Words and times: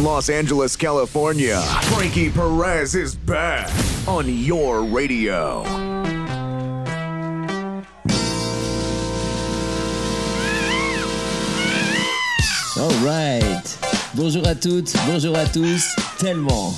from 0.00 0.06
Los 0.06 0.30
Angeles, 0.30 0.76
California, 0.76 1.60
Frankie 1.90 2.30
Perez 2.30 2.94
is 2.94 3.14
back 3.14 3.68
on 4.08 4.26
your 4.28 4.82
radio. 4.82 5.62
All 12.78 12.90
right. 13.04 13.62
Bonjour 14.14 14.46
à 14.46 14.54
toutes, 14.54 14.94
bonjour 15.06 15.36
à 15.36 15.46
tous. 15.46 15.84
Tellement, 16.18 16.72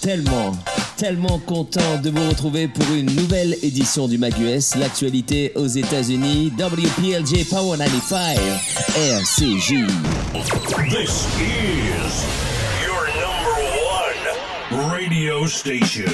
tellement, 0.00 0.52
tellement 0.96 1.38
content 1.46 2.00
de 2.02 2.10
vous 2.10 2.28
retrouver 2.28 2.66
pour 2.68 2.86
une 2.92 3.14
nouvelle 3.14 3.56
édition 3.62 4.08
du 4.08 4.18
MagUS, 4.18 4.76
l'actualité 4.76 5.52
aux 5.54 5.66
États-Unis, 5.66 6.52
WPLJ 6.58 7.48
Power 7.48 7.78
95, 7.78 8.38
RCJ. 8.96 9.86
This 10.90 11.26
is 11.40 12.43
radio 14.76 15.46
station. 15.46 16.10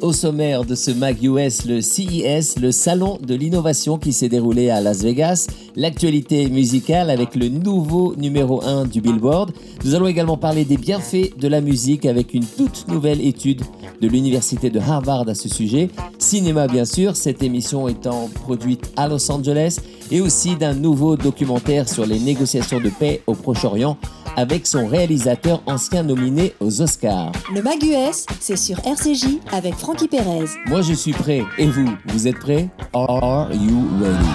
Au 0.00 0.12
sommaire 0.12 0.64
de 0.64 0.74
ce 0.74 0.90
MagUS, 0.90 1.64
le 1.64 1.80
CES, 1.80 2.58
le 2.58 2.72
salon 2.72 3.18
de 3.24 3.36
l'innovation 3.36 3.98
qui 3.98 4.12
s'est 4.12 4.28
déroulé 4.28 4.68
à 4.68 4.80
Las 4.80 5.02
Vegas, 5.02 5.46
l'actualité 5.76 6.48
musicale 6.50 7.08
avec 7.08 7.36
le 7.36 7.48
nouveau 7.48 8.16
numéro 8.16 8.64
1 8.64 8.86
du 8.86 9.00
Billboard. 9.00 9.52
Nous 9.84 9.94
allons 9.94 10.08
également 10.08 10.36
parler 10.36 10.64
des 10.64 10.76
bienfaits 10.76 11.38
de 11.38 11.46
la 11.46 11.60
musique 11.60 12.04
avec 12.04 12.34
une 12.34 12.44
toute 12.44 12.88
nouvelle 12.88 13.20
étude 13.20 13.62
de 14.00 14.08
l'université 14.08 14.68
de 14.68 14.80
Harvard 14.80 15.28
à 15.28 15.36
ce 15.36 15.48
sujet. 15.48 15.88
Cinéma 16.18 16.66
bien 16.66 16.84
sûr, 16.84 17.14
cette 17.14 17.44
émission 17.44 17.86
étant 17.86 18.28
produite 18.42 18.90
à 18.96 19.06
Los 19.06 19.30
Angeles 19.30 19.78
et 20.10 20.20
aussi 20.20 20.56
d'un 20.56 20.74
nouveau 20.74 21.16
documentaire 21.16 21.88
sur 21.88 22.06
les 22.06 22.18
négociations 22.18 22.80
de 22.80 22.88
paix 22.88 23.22
au 23.28 23.34
Proche-Orient 23.34 23.96
avec 24.36 24.66
son 24.66 24.86
réalisateur 24.86 25.62
ancien 25.66 26.02
nominé 26.02 26.54
aux 26.60 26.80
Oscars. 26.80 27.32
Le 27.54 27.62
MagUS, 27.62 28.26
c'est 28.40 28.56
sur 28.56 28.78
RCJ 28.86 29.38
avec 29.52 29.74
Frankie 29.74 30.08
Perez. 30.08 30.46
Moi 30.66 30.82
je 30.82 30.92
suis 30.92 31.12
prêt. 31.12 31.42
Et 31.58 31.66
vous, 31.66 31.88
vous 32.06 32.28
êtes 32.28 32.38
prêts? 32.38 32.68
Are 32.94 33.52
you 33.52 33.86
ready? 34.00 34.26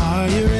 Are 0.00 0.28
you 0.28 0.46
ready? 0.46 0.53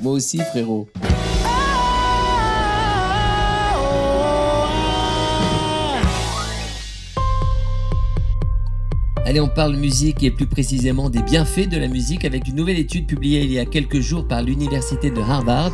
Moi 0.00 0.12
aussi 0.14 0.38
frérot. 0.38 0.88
Allez, 9.24 9.40
on 9.40 9.48
parle 9.48 9.76
musique 9.76 10.24
et 10.24 10.32
plus 10.32 10.46
précisément 10.46 11.08
des 11.08 11.22
bienfaits 11.22 11.68
de 11.68 11.76
la 11.76 11.86
musique 11.86 12.24
avec 12.24 12.48
une 12.48 12.56
nouvelle 12.56 12.78
étude 12.78 13.06
publiée 13.06 13.42
il 13.42 13.52
y 13.52 13.60
a 13.60 13.64
quelques 13.64 14.00
jours 14.00 14.26
par 14.26 14.42
l'université 14.42 15.10
de 15.10 15.20
Harvard. 15.20 15.72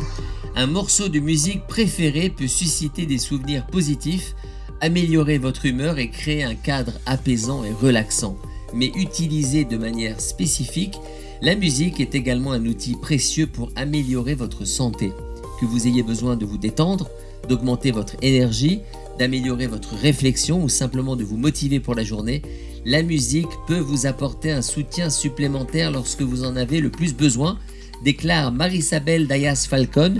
Un 0.55 0.67
morceau 0.67 1.09
de 1.09 1.19
musique 1.19 1.65
préféré 1.65 2.29
peut 2.29 2.47
susciter 2.47 3.07
des 3.07 3.17
souvenirs 3.17 3.65
positifs, 3.65 4.35
améliorer 4.79 5.39
votre 5.39 5.65
humeur 5.65 5.97
et 5.97 6.11
créer 6.11 6.43
un 6.43 6.53
cadre 6.53 6.93
apaisant 7.07 7.63
et 7.63 7.71
relaxant. 7.71 8.37
Mais 8.75 8.91
utilisé 8.95 9.65
de 9.65 9.77
manière 9.77 10.21
spécifique, 10.21 10.99
la 11.41 11.55
musique 11.55 12.01
est 12.01 12.15
également 12.15 12.51
un 12.51 12.65
outil 12.65 12.95
précieux 12.95 13.47
pour 13.47 13.71
améliorer 13.75 14.35
votre 14.35 14.65
santé. 14.65 15.13
Que 15.59 15.65
vous 15.65 15.87
ayez 15.87 16.03
besoin 16.03 16.35
de 16.35 16.45
vous 16.45 16.57
détendre, 16.57 17.09
d'augmenter 17.47 17.91
votre 17.91 18.15
énergie, 18.21 18.81
d'améliorer 19.17 19.67
votre 19.67 19.95
réflexion 19.95 20.61
ou 20.61 20.69
simplement 20.69 21.15
de 21.15 21.23
vous 21.23 21.37
motiver 21.37 21.79
pour 21.79 21.95
la 21.95 22.03
journée, 22.03 22.41
la 22.85 23.03
musique 23.03 23.49
peut 23.67 23.79
vous 23.79 24.05
apporter 24.05 24.51
un 24.51 24.61
soutien 24.61 25.09
supplémentaire 25.09 25.91
lorsque 25.91 26.21
vous 26.21 26.43
en 26.43 26.55
avez 26.55 26.81
le 26.81 26.89
plus 26.89 27.13
besoin, 27.13 27.57
déclare 28.03 28.51
Marisabel 28.51 29.27
Dayas 29.27 29.65
Falcon, 29.69 30.15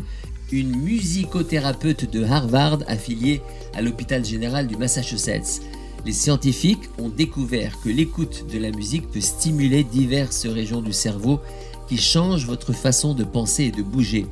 une 0.51 0.75
musicothérapeute 0.78 2.09
de 2.09 2.24
Harvard 2.24 2.80
affiliée 2.88 3.41
à 3.74 3.81
l'hôpital 3.81 4.25
général 4.25 4.68
du 4.68 4.78
Massachusetts. 4.78 5.62
Les 6.05 6.13
scientifiques 6.13 6.89
ont 6.97 7.09
découvert 7.09 7.79
que 7.81 7.89
l'écoute 7.89 8.45
de 8.51 8.57
la 8.57 8.71
musique 8.71 9.09
peut 9.11 9.21
stimuler 9.21 9.83
diverses 9.83 10.47
régions 10.47 10.81
du 10.81 10.93
cerveau 10.93 11.39
qui 11.87 11.97
changent 11.97 12.45
votre 12.45 12.73
façon 12.73 13.13
de 13.13 13.23
penser 13.23 13.65
et 13.65 13.71
de 13.71 13.83
bouger. 13.83 14.25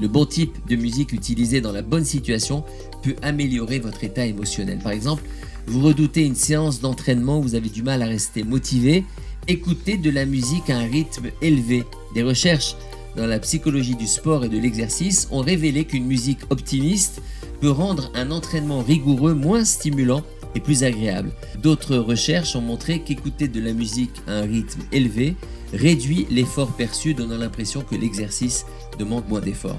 Le 0.00 0.06
bon 0.06 0.26
type 0.26 0.56
de 0.68 0.76
musique 0.76 1.12
utilisé 1.12 1.60
dans 1.60 1.72
la 1.72 1.82
bonne 1.82 2.04
situation 2.04 2.62
peut 3.02 3.16
améliorer 3.22 3.80
votre 3.80 4.04
état 4.04 4.26
émotionnel. 4.26 4.78
Par 4.78 4.92
exemple, 4.92 5.24
vous 5.66 5.80
redoutez 5.80 6.24
une 6.24 6.36
séance 6.36 6.80
d'entraînement 6.80 7.40
vous 7.40 7.56
avez 7.56 7.68
du 7.68 7.82
mal 7.82 8.02
à 8.02 8.06
rester 8.06 8.44
motivé, 8.44 9.04
écoutez 9.48 9.96
de 9.96 10.10
la 10.10 10.24
musique 10.24 10.70
à 10.70 10.78
un 10.78 10.86
rythme 10.86 11.30
élevé. 11.42 11.84
Des 12.14 12.22
recherches 12.22 12.76
dans 13.16 13.26
la 13.26 13.40
psychologie 13.40 13.96
du 13.96 14.06
sport 14.06 14.44
et 14.44 14.48
de 14.48 14.58
l'exercice 14.58 15.26
ont 15.32 15.40
révélé 15.40 15.84
qu'une 15.84 16.06
musique 16.06 16.40
optimiste 16.50 17.20
peut 17.60 17.70
rendre 17.70 18.12
un 18.14 18.30
entraînement 18.30 18.82
rigoureux 18.82 19.34
moins 19.34 19.64
stimulant 19.64 20.22
et 20.54 20.60
plus 20.60 20.84
agréable. 20.84 21.30
D'autres 21.62 21.96
recherches 21.96 22.56
ont 22.56 22.60
montré 22.60 23.00
qu'écouter 23.00 23.48
de 23.48 23.60
la 23.60 23.72
musique 23.72 24.22
à 24.26 24.32
un 24.32 24.42
rythme 24.42 24.82
élevé 24.92 25.36
réduit 25.72 26.26
l'effort 26.30 26.72
perçu, 26.72 27.14
donnant 27.14 27.36
l'impression 27.38 27.82
que 27.82 27.94
l'exercice 27.94 28.64
demande 28.98 29.28
moins 29.28 29.40
d'effort. 29.40 29.78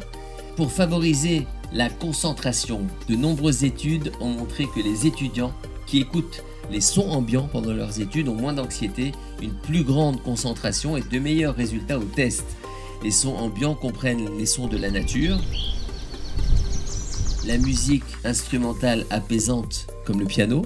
Pour 0.55 0.71
favoriser 0.71 1.47
la 1.73 1.89
concentration, 1.89 2.81
de 3.07 3.15
nombreuses 3.15 3.63
études 3.63 4.11
ont 4.19 4.29
montré 4.29 4.65
que 4.65 4.81
les 4.81 5.07
étudiants 5.07 5.53
qui 5.85 5.99
écoutent 5.99 6.43
les 6.71 6.81
sons 6.81 7.09
ambiants 7.09 7.49
pendant 7.51 7.73
leurs 7.73 7.99
études 7.99 8.27
ont 8.27 8.35
moins 8.35 8.53
d'anxiété, 8.53 9.11
une 9.41 9.53
plus 9.53 9.83
grande 9.83 10.21
concentration 10.21 10.97
et 10.97 11.01
de 11.01 11.19
meilleurs 11.19 11.55
résultats 11.55 11.97
au 11.97 12.03
test. 12.03 12.45
Les 13.03 13.11
sons 13.11 13.35
ambiants 13.35 13.75
comprennent 13.75 14.37
les 14.37 14.45
sons 14.45 14.67
de 14.67 14.77
la 14.77 14.91
nature, 14.91 15.37
la 17.45 17.57
musique 17.57 18.03
instrumentale 18.23 19.05
apaisante 19.09 19.87
comme 20.05 20.19
le 20.19 20.25
piano, 20.25 20.63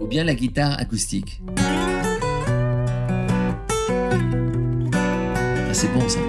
ou 0.00 0.06
bien 0.06 0.24
la 0.24 0.34
guitare 0.34 0.78
acoustique. 0.78 1.40
Ah, 5.56 5.72
c'est 5.72 5.92
bon 5.92 6.08
ça. 6.08 6.20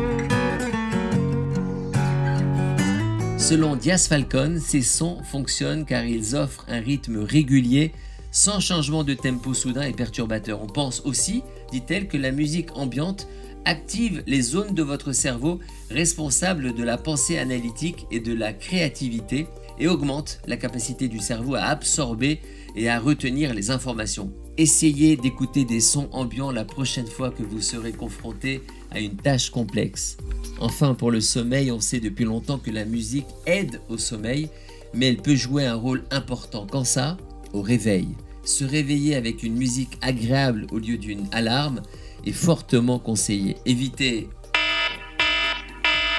Selon 3.38 3.75
Diaz 3.75 4.07
Falcon, 4.07 4.59
ces 4.59 4.81
sons 4.81 5.19
fonctionnent 5.23 5.85
car 5.85 6.03
ils 6.03 6.35
offrent 6.35 6.66
un 6.67 6.79
rythme 6.79 7.17
régulier 7.17 7.91
sans 8.31 8.59
changement 8.59 9.03
de 9.03 9.13
tempo 9.13 9.53
soudain 9.53 9.84
et 9.84 9.94
perturbateur. 9.94 10.61
On 10.61 10.67
pense 10.67 11.01
aussi, 11.05 11.44
dit-elle, 11.72 12.07
que 12.07 12.17
la 12.17 12.31
musique 12.31 12.75
ambiante 12.75 13.28
active 13.66 14.24
les 14.28 14.42
zones 14.42 14.74
de 14.74 14.84
votre 14.84 15.12
cerveau 15.12 15.59
responsables 15.90 16.74
de 16.74 16.84
la 16.84 16.98
pensée 16.98 17.38
analytique 17.38 18.06
et 18.12 18.20
de 18.20 18.34
la 18.34 18.53
créativité 18.53 19.48
et 19.80 19.88
augmente 19.88 20.40
la 20.48 20.58
capacité 20.58 21.08
du 21.08 21.20
cerveau 21.20 21.56
à 21.56 21.64
absorber 21.64 22.40
et 22.76 22.90
à 22.90 23.00
retenir 23.00 23.53
les 23.53 23.72
informations. 23.72 24.32
Essayez 24.58 25.17
d'écouter 25.17 25.66
des 25.66 25.82
sons 25.82 26.08
ambiants 26.12 26.52
la 26.52 26.64
prochaine 26.64 27.08
fois 27.08 27.29
que 27.29 27.44
vous 27.44 27.62
serez 27.62 27.91
confronté 27.91 28.62
à 28.91 29.00
une 29.00 29.16
tâche 29.16 29.50
complexe. 29.50 30.18
Enfin, 30.59 30.94
pour 30.94 31.11
le 31.11 31.20
sommeil, 31.20 31.72
on 31.72 31.82
sait 31.82 32.00
depuis 32.00 32.23
longtemps 32.23 32.58
que 32.58 32.72
la 32.72 32.85
musique 32.85 33.28
aide 33.46 33.82
au 33.90 33.97
sommeil, 33.97 34.50
mais 34.94 35.08
elle 35.08 35.18
peut 35.18 35.35
jouer 35.35 35.66
un 35.66 35.76
rôle 35.76 36.06
important. 36.11 36.66
Quand 36.70 36.85
ça? 36.85 37.18
Au 37.52 37.61
réveil. 37.61 38.08
Se 38.46 38.64
réveiller 38.64 39.16
avec 39.16 39.44
une 39.44 39.56
musique 39.56 39.97
agréable 40.02 40.68
au 40.72 40.79
lieu 40.79 40.97
d'une 40.97 41.28
alarme 41.32 41.82
est 42.25 42.31
fortement 42.31 42.99
conseillé. 42.99 43.57
Évitez 43.66 44.29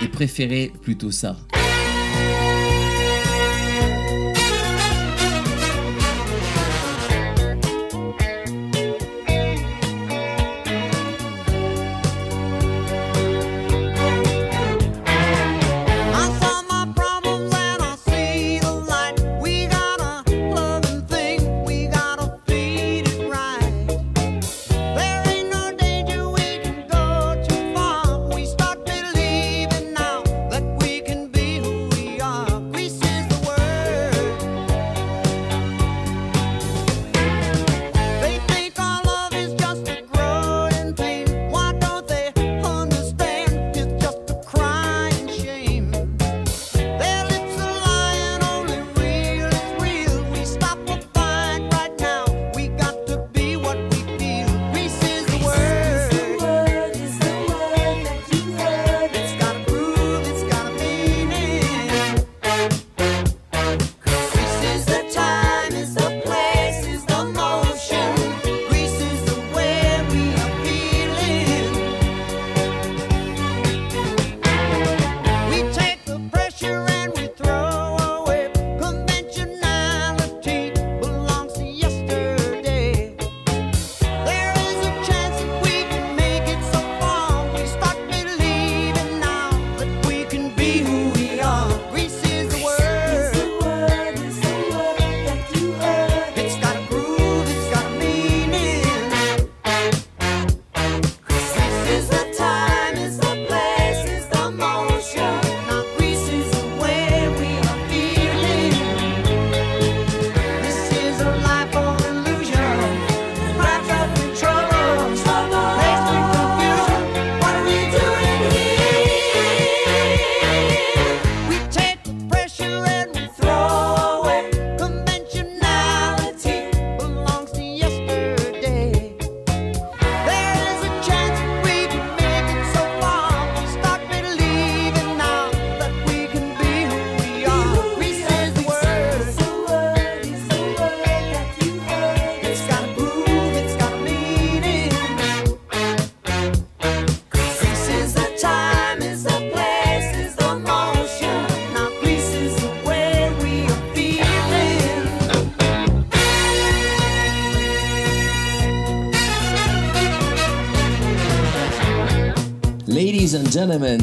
et 0.03 0.09
préférez 0.09 0.73
plutôt 0.83 1.11
ça. 1.11 1.37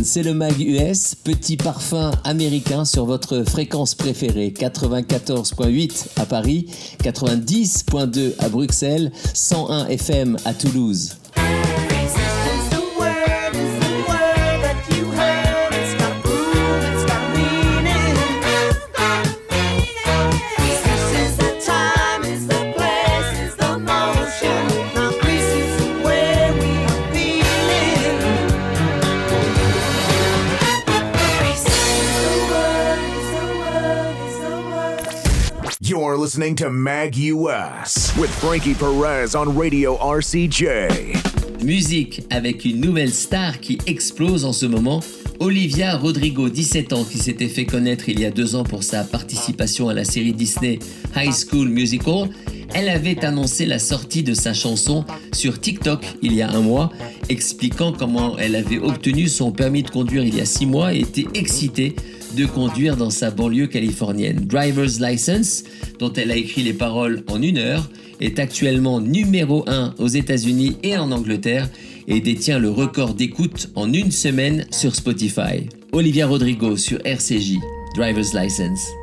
C'est 0.03 0.23
le 0.23 0.33
Mag 0.33 0.59
US, 0.59 1.15
petit 1.15 1.57
parfum 1.57 2.11
américain 2.23 2.85
sur 2.85 3.05
votre 3.05 3.43
fréquence 3.43 3.95
préférée, 3.95 4.53
94.8 4.55 6.07
à 6.17 6.25
Paris, 6.25 6.67
90.2 7.03 8.33
à 8.39 8.49
Bruxelles, 8.49 9.11
101 9.33 9.87
FM 9.87 10.37
à 10.45 10.53
Toulouse. 10.53 11.22
Listening 36.35 36.55
to 36.55 36.67
US 36.67 38.11
with 38.17 38.31
Frankie 38.39 38.73
Perez 38.73 39.35
on 39.35 39.55
Radio 39.55 39.97
RCJ. 39.97 41.63
Musique 41.63 42.23
avec 42.31 42.65
une 42.65 42.81
nouvelle 42.81 43.13
star 43.13 43.59
qui 43.59 43.77
explose 43.85 44.43
en 44.43 44.51
ce 44.51 44.65
moment, 44.65 45.01
Olivia 45.39 45.95
Rodrigo, 45.95 46.49
17 46.49 46.93
ans, 46.93 47.03
qui 47.03 47.19
s'était 47.19 47.47
fait 47.47 47.65
connaître 47.65 48.09
il 48.09 48.19
y 48.19 48.25
a 48.25 48.31
deux 48.31 48.55
ans 48.55 48.63
pour 48.63 48.81
sa 48.81 49.03
participation 49.03 49.89
à 49.89 49.93
la 49.93 50.05
série 50.05 50.33
Disney 50.33 50.79
High 51.15 51.31
School 51.31 51.69
Musical. 51.69 52.29
Elle 52.73 52.89
avait 52.89 53.23
annoncé 53.23 53.67
la 53.67 53.77
sortie 53.77 54.23
de 54.23 54.33
sa 54.33 54.55
chanson 54.55 55.05
sur 55.33 55.61
TikTok 55.61 56.03
il 56.23 56.33
y 56.33 56.41
a 56.41 56.49
un 56.49 56.61
mois, 56.61 56.91
expliquant 57.29 57.93
comment 57.93 58.39
elle 58.39 58.55
avait 58.55 58.79
obtenu 58.79 59.27
son 59.27 59.51
permis 59.51 59.83
de 59.83 59.91
conduire 59.91 60.23
il 60.23 60.35
y 60.35 60.41
a 60.41 60.45
six 60.45 60.65
mois 60.65 60.95
et 60.95 61.01
était 61.01 61.27
excitée 61.35 61.95
de 62.35 62.45
conduire 62.45 62.97
dans 62.97 63.09
sa 63.09 63.31
banlieue 63.31 63.67
californienne. 63.67 64.45
Driver's 64.45 64.99
License, 64.99 65.63
dont 65.99 66.11
elle 66.13 66.31
a 66.31 66.35
écrit 66.35 66.63
les 66.63 66.73
paroles 66.73 67.23
en 67.27 67.41
une 67.41 67.57
heure, 67.57 67.89
est 68.19 68.39
actuellement 68.39 69.01
numéro 69.01 69.63
1 69.67 69.95
aux 69.97 70.07
États-Unis 70.07 70.77
et 70.83 70.97
en 70.97 71.11
Angleterre 71.11 71.69
et 72.07 72.19
détient 72.19 72.59
le 72.59 72.69
record 72.69 73.13
d'écoute 73.13 73.69
en 73.75 73.91
une 73.91 74.11
semaine 74.11 74.65
sur 74.71 74.95
Spotify. 74.95 75.67
Olivia 75.91 76.27
Rodrigo 76.27 76.77
sur 76.77 76.99
RCJ, 77.05 77.57
Driver's 77.95 78.33
License. 78.33 79.02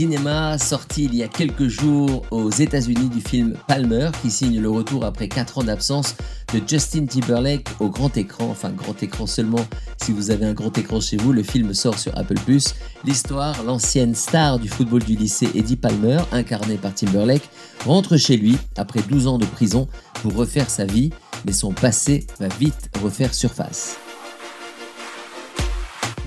Cinéma 0.00 0.56
sorti 0.56 1.04
il 1.04 1.14
y 1.14 1.22
a 1.22 1.28
quelques 1.28 1.68
jours 1.68 2.22
aux 2.30 2.48
États-Unis 2.48 3.10
du 3.10 3.20
film 3.20 3.52
Palmer 3.68 4.08
qui 4.22 4.30
signe 4.30 4.58
le 4.58 4.70
retour 4.70 5.04
après 5.04 5.28
4 5.28 5.58
ans 5.58 5.62
d'absence 5.62 6.14
de 6.54 6.60
Justin 6.66 7.04
Timberlake 7.04 7.68
au 7.80 7.90
grand 7.90 8.16
écran, 8.16 8.46
enfin 8.48 8.70
grand 8.70 9.02
écran 9.02 9.26
seulement 9.26 9.62
si 10.02 10.12
vous 10.12 10.30
avez 10.30 10.46
un 10.46 10.54
grand 10.54 10.78
écran 10.78 11.00
chez 11.00 11.18
vous. 11.18 11.34
Le 11.34 11.42
film 11.42 11.74
sort 11.74 11.98
sur 11.98 12.16
Apple 12.16 12.38
Plus. 12.46 12.74
L'histoire, 13.04 13.62
l'ancienne 13.62 14.14
star 14.14 14.58
du 14.58 14.70
football 14.70 15.04
du 15.04 15.16
lycée 15.16 15.50
Eddie 15.54 15.76
Palmer, 15.76 16.22
incarné 16.32 16.78
par 16.78 16.94
Timberlake, 16.94 17.50
rentre 17.84 18.16
chez 18.16 18.38
lui 18.38 18.56
après 18.78 19.02
12 19.02 19.26
ans 19.26 19.36
de 19.36 19.44
prison 19.44 19.86
pour 20.22 20.34
refaire 20.34 20.70
sa 20.70 20.86
vie, 20.86 21.10
mais 21.44 21.52
son 21.52 21.72
passé 21.72 22.26
va 22.38 22.48
vite 22.58 22.88
refaire 23.02 23.34
surface. 23.34 23.98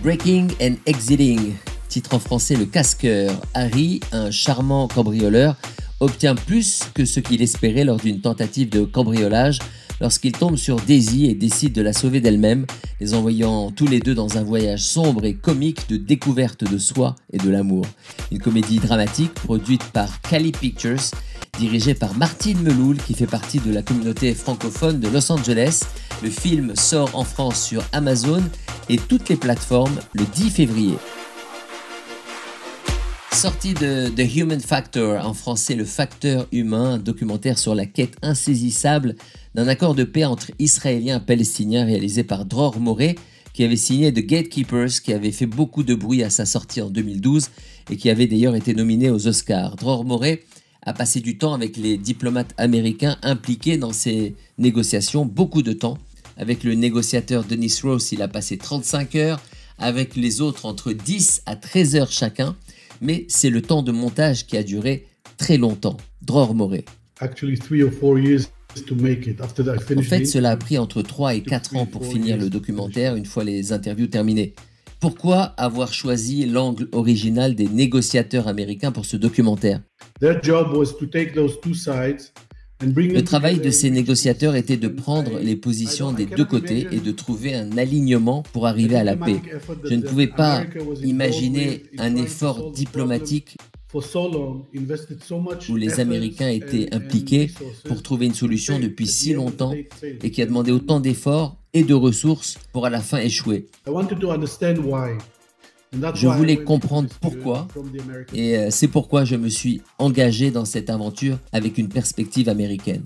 Breaking 0.03 0.49
and 0.61 0.75
Exiting, 0.85 1.55
titre 1.93 2.15
en 2.15 2.19
français 2.19 2.55
Le 2.55 2.65
Casqueur. 2.65 3.39
Harry, 3.53 3.99
un 4.13 4.31
charmant 4.31 4.87
cambrioleur, 4.87 5.55
obtient 5.99 6.33
plus 6.33 6.79
que 6.95 7.05
ce 7.05 7.19
qu'il 7.19 7.43
espérait 7.43 7.83
lors 7.83 7.97
d'une 7.97 8.19
tentative 8.19 8.67
de 8.69 8.81
cambriolage 8.83 9.59
lorsqu'il 10.01 10.31
tombe 10.31 10.55
sur 10.55 10.77
Daisy 10.77 11.27
et 11.27 11.35
décide 11.35 11.71
de 11.71 11.83
la 11.83 11.93
sauver 11.93 12.19
d'elle-même, 12.19 12.65
les 12.99 13.13
envoyant 13.13 13.69
tous 13.69 13.85
les 13.85 13.99
deux 13.99 14.15
dans 14.15 14.39
un 14.39 14.43
voyage 14.43 14.81
sombre 14.81 15.23
et 15.23 15.35
comique 15.35 15.87
de 15.87 15.97
découverte 15.97 16.63
de 16.63 16.79
soi 16.79 17.15
et 17.31 17.37
de 17.37 17.51
l'amour. 17.51 17.85
Une 18.31 18.39
comédie 18.39 18.79
dramatique 18.79 19.35
produite 19.35 19.83
par 19.91 20.19
Cali 20.21 20.51
Pictures, 20.51 21.11
dirigée 21.59 21.93
par 21.93 22.15
Martine 22.15 22.63
Meloul 22.63 22.97
qui 22.97 23.13
fait 23.13 23.27
partie 23.27 23.59
de 23.59 23.71
la 23.71 23.83
communauté 23.83 24.33
francophone 24.33 24.99
de 24.99 25.09
Los 25.09 25.31
Angeles. 25.31 25.81
Le 26.23 26.31
film 26.31 26.75
sort 26.75 27.11
en 27.13 27.23
France 27.23 27.63
sur 27.63 27.83
Amazon 27.91 28.41
et 28.89 28.97
toutes 28.97 29.29
les 29.29 29.35
plateformes 29.35 29.99
le 30.13 30.25
10 30.25 30.49
février. 30.49 30.95
Sortie 33.43 33.73
de 33.73 34.07
The 34.07 34.37
Human 34.37 34.61
Factor, 34.61 35.25
en 35.25 35.33
français 35.33 35.75
le 35.75 35.83
facteur 35.83 36.47
humain, 36.53 36.93
un 36.93 36.97
documentaire 36.97 37.59
sur 37.59 37.75
la 37.75 37.85
quête 37.85 38.15
insaisissable 38.21 39.15
d'un 39.53 39.67
accord 39.67 39.95
de 39.95 40.05
paix 40.05 40.23
entre 40.23 40.51
Israéliens 40.59 41.17
et 41.17 41.25
Palestiniens 41.25 41.83
réalisé 41.83 42.23
par 42.23 42.45
Dror 42.45 42.79
Moré, 42.79 43.19
qui 43.51 43.65
avait 43.65 43.75
signé 43.75 44.13
The 44.13 44.25
Gatekeepers, 44.25 45.01
qui 45.03 45.11
avait 45.11 45.33
fait 45.33 45.45
beaucoup 45.45 45.83
de 45.83 45.93
bruit 45.93 46.23
à 46.23 46.29
sa 46.29 46.45
sortie 46.45 46.79
en 46.79 46.89
2012 46.89 47.49
et 47.91 47.97
qui 47.97 48.09
avait 48.09 48.27
d'ailleurs 48.27 48.55
été 48.55 48.73
nominé 48.73 49.09
aux 49.09 49.27
Oscars. 49.27 49.75
Dror 49.75 50.05
Moré 50.05 50.45
a 50.83 50.93
passé 50.93 51.19
du 51.19 51.37
temps 51.37 51.53
avec 51.53 51.75
les 51.75 51.97
diplomates 51.97 52.53
américains 52.57 53.17
impliqués 53.23 53.75
dans 53.75 53.91
ces 53.91 54.35
négociations, 54.57 55.25
beaucoup 55.25 55.63
de 55.63 55.73
temps. 55.73 55.97
Avec 56.37 56.63
le 56.63 56.75
négociateur 56.75 57.43
Denis 57.43 57.77
Ross, 57.83 58.13
il 58.13 58.21
a 58.21 58.29
passé 58.29 58.57
35 58.57 59.15
heures, 59.15 59.41
avec 59.79 60.15
les 60.15 60.39
autres 60.39 60.65
entre 60.65 60.93
10 60.93 61.41
à 61.45 61.57
13 61.57 61.97
heures 61.97 62.11
chacun, 62.11 62.55
mais 63.03 63.25
c'est 63.27 63.49
le 63.49 63.61
temps 63.61 63.83
de 63.83 63.91
montage 63.91 64.47
qui 64.47 64.57
a 64.57 64.63
duré 64.63 65.05
très 65.37 65.57
longtemps. 65.57 65.97
Dror 66.21 66.55
Moré. 66.55 66.85
En 69.99 70.01
fait, 70.01 70.25
cela 70.25 70.51
a 70.51 70.57
pris 70.57 70.77
entre 70.79 71.03
3 71.03 71.35
et 71.35 71.41
4 71.41 71.75
ans 71.75 71.85
pour 71.85 72.05
finir 72.05 72.37
le 72.37 72.49
documentaire 72.49 73.15
une 73.15 73.25
fois 73.25 73.43
les 73.43 73.71
interviews 73.71 74.07
terminées. 74.07 74.55
Pourquoi 74.99 75.41
avoir 75.57 75.93
choisi 75.93 76.45
l'angle 76.45 76.87
original 76.93 77.55
des 77.55 77.67
négociateurs 77.67 78.47
américains 78.47 78.91
pour 78.91 79.05
ce 79.05 79.17
documentaire? 79.17 79.81
Le 82.81 83.21
travail 83.21 83.59
de 83.59 83.69
ces 83.69 83.89
négociateurs 83.89 84.55
était 84.55 84.77
de 84.77 84.87
prendre 84.87 85.39
les 85.39 85.55
positions 85.55 86.11
des 86.11 86.25
deux 86.25 86.45
côtés 86.45 86.87
et 86.91 86.99
de 86.99 87.11
trouver 87.11 87.55
un 87.55 87.77
alignement 87.77 88.43
pour 88.51 88.67
arriver 88.67 88.95
à 88.95 89.03
la 89.03 89.15
paix. 89.15 89.41
Je 89.85 89.95
ne 89.95 90.01
pouvais 90.01 90.27
pas 90.27 90.63
imaginer 91.03 91.83
un 91.97 92.15
effort 92.15 92.71
diplomatique 92.71 93.57
où 95.69 95.75
les 95.75 95.99
Américains 95.99 96.49
étaient 96.49 96.93
impliqués 96.93 97.51
pour 97.85 98.01
trouver 98.01 98.25
une 98.25 98.33
solution 98.33 98.79
depuis 98.79 99.07
si 99.07 99.33
longtemps 99.33 99.73
et 100.03 100.31
qui 100.31 100.41
a 100.41 100.45
demandé 100.45 100.71
autant 100.71 100.99
d'efforts 100.99 101.57
et 101.73 101.83
de 101.83 101.93
ressources 101.93 102.57
pour 102.71 102.85
à 102.85 102.89
la 102.89 103.01
fin 103.01 103.19
échouer. 103.19 103.67
Je 106.15 106.27
voulais 106.27 106.57
comprendre 106.63 107.09
pourquoi 107.21 107.67
Et 108.33 108.57
euh, 108.57 108.67
c'est 108.71 108.87
pourquoi 108.87 109.25
je 109.25 109.35
me 109.35 109.49
suis 109.49 109.81
engagé 109.99 110.49
dans 110.51 110.65
cette 110.65 110.89
aventure 110.89 111.37
avec 111.51 111.77
une 111.77 111.89
perspective 111.89 112.49
américaine. 112.49 113.03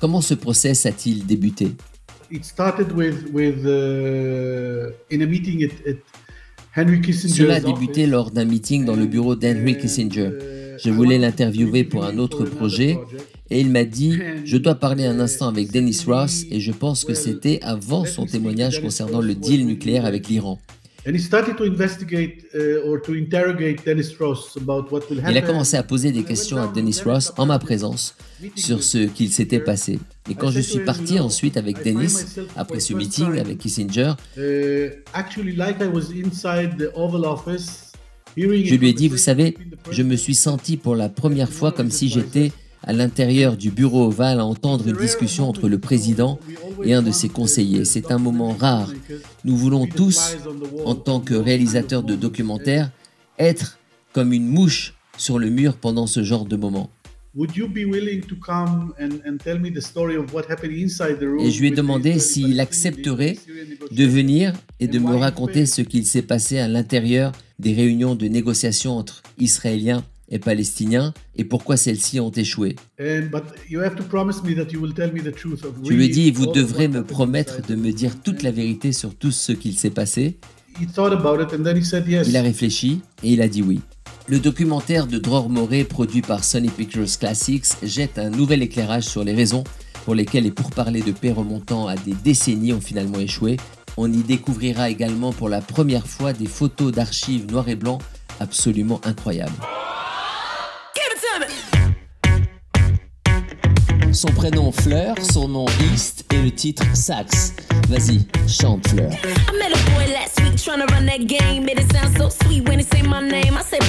Comment 0.00 0.20
ce 0.20 0.34
process 0.34 0.86
a-t-il 0.86 1.26
débuté? 1.26 1.72
Uh, 2.30 2.38
Cela 7.12 7.54
a 7.54 7.60
débuté 7.60 8.06
lors 8.06 8.30
d'un 8.30 8.46
meeting 8.46 8.84
dans 8.86 8.96
le 8.96 9.06
bureau 9.06 9.36
d'Henry 9.36 9.76
Kissinger. 9.76 10.30
Je 10.82 10.90
voulais 10.90 11.18
l'interviewer 11.18 11.84
pour 11.84 12.04
un 12.04 12.16
autre 12.16 12.44
projet 12.44 12.98
et 13.50 13.60
il 13.60 13.70
m'a 13.70 13.84
dit 13.84 14.18
Je 14.44 14.56
dois 14.56 14.76
parler 14.76 15.04
un 15.04 15.20
instant 15.20 15.48
avec 15.48 15.70
Dennis 15.70 16.04
Ross 16.06 16.44
et 16.50 16.60
je 16.60 16.72
pense 16.72 17.04
que 17.04 17.12
c'était 17.12 17.60
avant 17.62 18.06
son 18.06 18.24
témoignage 18.24 18.80
concernant 18.80 19.20
le 19.20 19.34
deal 19.34 19.66
nucléaire 19.66 20.06
avec 20.06 20.28
l'Iran. 20.28 20.58
And 21.04 21.14
he 21.14 21.18
started 21.18 21.56
to 21.56 21.64
investigate 21.64 22.44
uh, 22.54 22.88
or 22.88 23.00
to 23.02 23.14
interrogate 23.14 23.84
Dennis 23.84 24.14
Ross 24.20 24.56
about 24.56 24.92
what 24.92 25.00
will 25.10 25.18
happen. 25.18 25.32
Il 25.32 25.38
a 25.38 25.42
commencé 25.42 25.76
à 25.76 25.82
poser 25.82 26.12
des 26.12 26.22
questions 26.22 26.58
à 26.58 26.68
Dennis 26.68 27.00
Ross 27.04 27.32
en 27.38 27.46
ma 27.46 27.58
présence 27.58 28.14
sur 28.54 28.84
ce 28.84 29.08
qu'il 29.08 29.32
s'était 29.32 29.58
passé. 29.58 29.98
Et 30.30 30.36
quand 30.36 30.52
je 30.52 30.60
suis 30.60 30.78
parti 30.80 31.18
ensuite 31.18 31.56
avec 31.56 31.82
Dennis, 31.82 32.36
après 32.56 32.78
ce 32.78 32.94
meeting 32.94 33.38
avec 33.40 33.58
Kissinger, 33.58 34.12
Uh, 34.36 34.90
actually, 35.12 35.56
like 35.56 35.80
I 35.80 35.88
was 35.88 36.12
inside 36.12 36.78
the 36.78 36.90
Oval 36.94 37.24
Office, 37.24 37.92
hearing 38.36 38.64
je 38.64 38.76
lui 38.76 38.90
ai 38.90 38.92
dit, 38.92 39.08
vous 39.08 39.16
savez, 39.16 39.56
je 39.90 40.02
me 40.04 40.14
suis 40.14 40.36
senti 40.36 40.76
pour 40.76 40.94
la 40.94 41.08
première 41.08 41.50
fois 41.50 41.72
comme 41.72 41.90
si 41.90 42.08
j'étais 42.08 42.52
à 42.84 42.92
l'intérieur 42.92 43.56
du 43.56 43.70
bureau 43.70 44.06
ovale 44.06 44.40
à 44.40 44.44
entendre 44.44 44.86
une 44.88 44.96
discussion 44.96 45.48
entre 45.48 45.68
le 45.68 45.78
président 45.78 46.38
et 46.84 46.94
un 46.94 47.02
de 47.02 47.10
ses 47.10 47.28
conseillers. 47.28 47.84
C'est 47.84 48.10
un 48.10 48.18
moment 48.18 48.52
rare. 48.52 48.92
Nous 49.44 49.56
voulons 49.56 49.86
tous, 49.86 50.36
en 50.84 50.94
tant 50.94 51.20
que 51.20 51.34
réalisateurs 51.34 52.02
de 52.02 52.16
documentaires, 52.16 52.90
être 53.38 53.78
comme 54.12 54.32
une 54.32 54.46
mouche 54.46 54.94
sur 55.16 55.38
le 55.38 55.50
mur 55.50 55.76
pendant 55.76 56.06
ce 56.06 56.22
genre 56.22 56.44
de 56.44 56.56
moment. 56.56 56.90
Would 57.34 57.56
you 57.56 57.66
be 57.66 57.86
willing 57.86 58.20
to 58.26 58.36
come 58.36 58.92
and, 59.00 59.26
and 59.26 59.38
tell 59.38 59.58
me 59.58 59.70
the 59.70 59.80
story 59.80 60.16
of 60.16 60.34
what 60.34 60.42
happened 60.50 60.76
inside 60.76 61.18
the 61.18 61.22
room? 61.22 61.40
Et 61.40 61.50
je 61.50 61.60
lui 61.60 61.68
ai 61.68 61.70
demandé 61.70 62.18
s'il 62.18 62.60
accepterait 62.60 63.38
de 63.90 64.04
venir 64.04 64.52
et 64.80 64.86
de 64.86 64.98
me 64.98 65.14
raconter 65.16 65.64
ce 65.64 65.80
qu'il 65.80 66.04
s'est 66.04 66.22
passé 66.22 66.58
à 66.58 66.68
l'intérieur 66.68 67.32
des 67.58 67.72
réunions 67.72 68.14
de 68.16 68.26
négociation 68.26 68.98
entre 68.98 69.22
Israéliens 69.38 70.04
et 70.32 70.40
Palestiniens 70.40 71.14
et 71.36 71.44
pourquoi 71.44 71.76
celles-ci 71.76 72.18
ont 72.18 72.32
échoué. 72.32 72.74
Je 72.98 73.28
lui 75.92 76.08
dit, 76.08 76.32
vous 76.32 76.46
devrez 76.46 76.88
me 76.88 77.04
promettre 77.04 77.64
de 77.64 77.76
me 77.76 77.92
dire 77.92 78.20
toute 78.20 78.42
la 78.42 78.50
vérité 78.50 78.92
sur 78.92 79.14
tout 79.14 79.30
ce 79.30 79.52
qu'il 79.52 79.78
s'est 79.78 79.90
passé. 79.90 80.38
He 80.80 80.86
thought 80.86 81.12
about 81.12 81.40
it 81.42 81.52
and 81.52 81.64
then 81.64 81.76
he 81.76 81.84
said 81.84 82.08
yes. 82.08 82.26
Il 82.28 82.36
a 82.36 82.42
réfléchi 82.42 83.02
et 83.22 83.34
il 83.34 83.42
a 83.42 83.48
dit 83.48 83.62
oui. 83.62 83.80
Le 84.26 84.38
documentaire 84.38 85.06
de 85.06 85.18
Dror 85.18 85.50
Moré, 85.50 85.84
produit 85.84 86.22
par 86.22 86.44
Sony 86.44 86.68
Pictures 86.68 87.18
Classics, 87.18 87.66
jette 87.82 88.18
un 88.18 88.30
nouvel 88.30 88.62
éclairage 88.62 89.04
sur 89.04 89.22
les 89.22 89.34
raisons 89.34 89.64
pour 90.06 90.14
lesquelles 90.14 90.44
les 90.44 90.50
pourparlers 90.50 91.02
de 91.02 91.12
paix 91.12 91.32
remontant 91.32 91.88
à 91.88 91.96
des 91.96 92.14
décennies 92.24 92.72
ont 92.72 92.80
finalement 92.80 93.18
échoué. 93.18 93.58
On 93.98 94.10
y 94.10 94.22
découvrira 94.22 94.88
également 94.88 95.32
pour 95.32 95.50
la 95.50 95.60
première 95.60 96.06
fois 96.06 96.32
des 96.32 96.46
photos 96.46 96.92
d'archives 96.92 97.50
noir 97.50 97.68
et 97.68 97.76
blanc 97.76 97.98
absolument 98.40 99.00
incroyables. 99.04 99.52
Son 104.12 104.28
prénom 104.28 104.70
Fleur, 104.72 105.14
son 105.32 105.48
nom 105.48 105.66
East 105.92 106.24
et 106.32 106.42
le 106.42 106.50
titre 106.50 106.84
Sax. 106.94 107.54
Vas-y, 107.88 108.20
chante 108.46 108.86
Fleur. 108.88 109.10
I 109.10 109.58
met 109.58 109.72
a 109.72 109.90
boy 109.90 110.12
last 110.12 110.38
week 110.40 110.56
trying 110.56 110.86
to 110.86 110.94
run 110.94 111.06
that 111.06 111.26
game. 111.26 111.64
Made 111.64 111.80
it 111.80 111.90
sound 111.92 112.16
so 112.18 112.28
sweet 112.28 112.68
when 112.68 112.78
he 112.78 112.84
say 112.84 113.02
my 113.02 113.20
name. 113.20 113.56
I 113.56 113.62
said, 113.62 113.81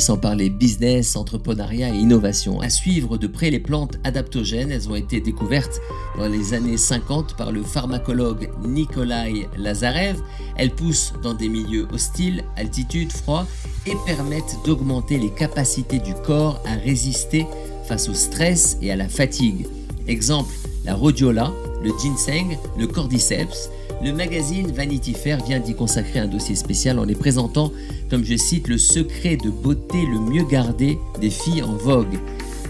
sans 0.00 0.16
parler 0.16 0.50
business, 0.50 1.16
entrepreneuriat 1.16 1.90
et 1.90 1.98
innovation. 1.98 2.60
À 2.60 2.70
suivre 2.70 3.18
de 3.18 3.26
près 3.26 3.50
les 3.50 3.60
plantes 3.60 3.98
adaptogènes, 4.04 4.70
elles 4.70 4.88
ont 4.88 4.96
été 4.96 5.20
découvertes 5.20 5.80
dans 6.16 6.26
les 6.26 6.54
années 6.54 6.76
50 6.76 7.36
par 7.36 7.52
le 7.52 7.62
pharmacologue 7.62 8.50
Nikolai 8.64 9.48
Lazarev. 9.56 10.20
Elles 10.56 10.74
poussent 10.74 11.12
dans 11.22 11.34
des 11.34 11.48
milieux 11.48 11.86
hostiles, 11.92 12.44
altitude, 12.56 13.12
froid 13.12 13.46
et 13.86 13.94
permettent 14.06 14.56
d'augmenter 14.64 15.18
les 15.18 15.30
capacités 15.30 15.98
du 15.98 16.14
corps 16.14 16.62
à 16.66 16.74
résister 16.74 17.46
face 17.86 18.08
au 18.08 18.14
stress 18.14 18.78
et 18.82 18.90
à 18.90 18.96
la 18.96 19.08
fatigue. 19.08 19.66
Exemple, 20.08 20.54
la 20.84 20.94
rhodiola, 20.94 21.52
le 21.82 21.90
ginseng, 22.02 22.56
le 22.78 22.86
cordyceps. 22.86 23.70
Le 24.02 24.14
magazine 24.14 24.72
Vanity 24.72 25.12
Fair 25.12 25.44
vient 25.44 25.60
d'y 25.60 25.74
consacrer 25.74 26.20
un 26.20 26.26
dossier 26.26 26.54
spécial 26.54 26.98
en 26.98 27.04
les 27.04 27.14
présentant 27.14 27.70
comme 28.08 28.24
je 28.24 28.34
cite 28.34 28.66
le 28.66 28.78
secret 28.78 29.36
de 29.36 29.50
beauté 29.50 30.06
le 30.06 30.18
mieux 30.18 30.44
gardé 30.44 30.98
des 31.20 31.28
filles 31.28 31.62
en 31.62 31.74
vogue. 31.74 32.18